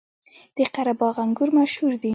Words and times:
د 0.55 0.57
قره 0.73 0.93
باغ 0.99 1.15
انګور 1.25 1.49
مشهور 1.57 1.93
دي 2.01 2.09